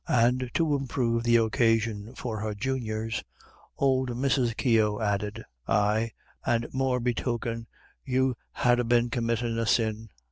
[0.09, 3.23] And to improve the occasion for her juniors,
[3.77, 4.57] old Mrs.
[4.57, 6.09] Keogh added, "Aye,
[6.43, 7.67] and morebetoken
[8.03, 10.09] you'd ha' been committin' a sin."